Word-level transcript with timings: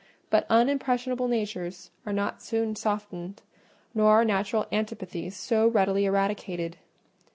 But 0.31 0.47
unimpressionable 0.49 1.27
natures 1.27 1.91
are 2.07 2.11
not 2.11 2.41
so 2.41 2.47
soon 2.47 2.75
softened, 2.75 3.43
nor 3.93 4.09
are 4.09 4.25
natural 4.25 4.65
antipathies 4.73 5.37
so 5.37 5.67
readily 5.67 6.05
eradicated. 6.05 6.77